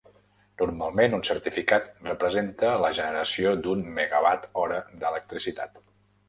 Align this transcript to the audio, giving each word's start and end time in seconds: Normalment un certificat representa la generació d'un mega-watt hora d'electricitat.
Normalment 0.59 1.11
un 1.17 1.25
certificat 1.27 1.91
representa 2.07 2.71
la 2.85 2.91
generació 3.01 3.53
d'un 3.67 3.85
mega-watt 4.01 4.49
hora 4.63 4.81
d'electricitat. 5.05 5.81